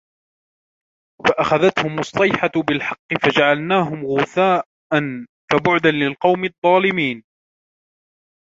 فأخذتهم 1.27 1.99
الصيحة 1.99 2.51
بالحق 2.67 3.03
فجعلناهم 3.21 4.05
غثاء 4.05 4.63
فبعدا 5.51 5.91
للقوم 5.91 6.45
الظالمين 6.45 7.23